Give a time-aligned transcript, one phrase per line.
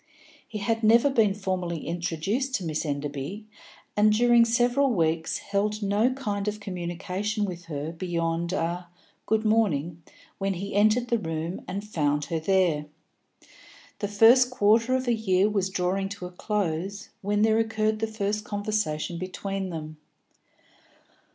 [0.47, 3.45] He had never been formally introduced to Miss Enderby,
[3.95, 8.87] and during several weeks held no kind of communication with her beyond a
[9.27, 10.01] "good morning"
[10.39, 12.87] when he entered the room and found her there.
[13.99, 18.07] The first quarter of a year was drawing to a close when there occurred the
[18.07, 19.97] first conversation between them.